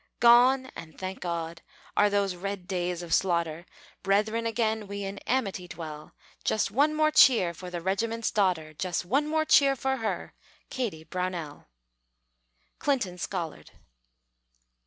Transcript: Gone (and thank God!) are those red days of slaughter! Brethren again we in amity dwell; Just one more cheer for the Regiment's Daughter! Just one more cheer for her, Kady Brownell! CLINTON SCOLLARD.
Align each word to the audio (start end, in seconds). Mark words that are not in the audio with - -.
Gone 0.19 0.71
(and 0.75 0.97
thank 0.97 1.19
God!) 1.19 1.61
are 1.95 2.09
those 2.09 2.35
red 2.35 2.67
days 2.67 3.03
of 3.03 3.13
slaughter! 3.13 3.67
Brethren 4.01 4.47
again 4.47 4.87
we 4.87 5.03
in 5.03 5.19
amity 5.27 5.67
dwell; 5.67 6.15
Just 6.43 6.71
one 6.71 6.95
more 6.95 7.11
cheer 7.11 7.53
for 7.53 7.69
the 7.69 7.81
Regiment's 7.81 8.31
Daughter! 8.31 8.73
Just 8.73 9.05
one 9.05 9.27
more 9.27 9.45
cheer 9.45 9.75
for 9.75 9.97
her, 9.97 10.33
Kady 10.71 11.03
Brownell! 11.03 11.67
CLINTON 12.79 13.19
SCOLLARD. 13.19 13.73